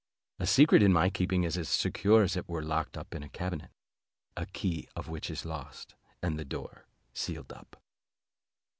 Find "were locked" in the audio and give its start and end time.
2.49-2.97